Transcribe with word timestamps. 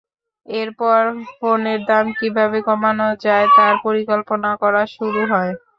এরপর 0.47 1.01
ফোনের 1.33 1.79
দাম 1.89 2.05
কীভাবে 2.19 2.59
কমানো 2.67 3.07
যায় 3.25 3.47
তার 3.57 3.73
পরিকল্পনা 3.85 4.49
করা 4.61 4.81
শুরু 4.95 5.21
হয়। 5.31 5.51